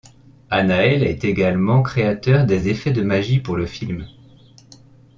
Anael 0.49 1.03
est 1.03 1.23
également 1.25 1.77
le 1.77 1.83
créateur 1.83 2.47
des 2.47 2.69
effets 2.69 2.89
de 2.91 3.03
magie 3.03 3.39
pour 3.39 3.55
le 3.55 3.67
film. 3.67 4.07